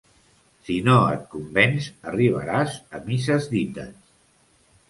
[0.69, 4.05] Si no et convenç, arribaràs a misses dites.